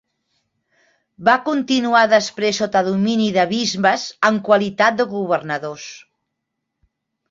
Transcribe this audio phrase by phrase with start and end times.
[1.29, 5.91] Va continuar després sota domini de bisbes en qualitat de governadors.